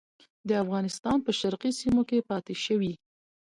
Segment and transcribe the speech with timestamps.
[0.47, 2.93] د افغانستان په شرقي سیمو کې پاته شوي.